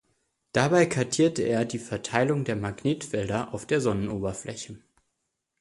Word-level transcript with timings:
Dabei 0.53 0.87
kartierte 0.87 1.43
er 1.43 1.63
die 1.63 1.77
Verteilung 1.77 2.43
der 2.43 2.55
Magnetfelder 2.55 3.53
auf 3.53 3.67
der 3.67 3.81
Sonnenoberfläche. 3.81 4.79